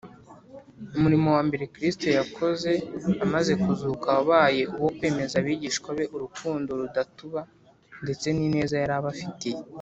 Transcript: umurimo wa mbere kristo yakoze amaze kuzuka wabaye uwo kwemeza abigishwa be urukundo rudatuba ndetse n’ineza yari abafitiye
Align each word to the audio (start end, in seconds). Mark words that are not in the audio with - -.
umurimo 0.97 1.27
wa 1.35 1.41
mbere 1.47 1.63
kristo 1.75 2.05
yakoze 2.17 2.71
amaze 3.25 3.51
kuzuka 3.63 4.07
wabaye 4.17 4.61
uwo 4.77 4.89
kwemeza 4.97 5.33
abigishwa 5.37 5.89
be 5.97 6.05
urukundo 6.15 6.69
rudatuba 6.79 7.41
ndetse 8.03 8.27
n’ineza 8.35 8.75
yari 8.81 8.95
abafitiye 8.99 9.59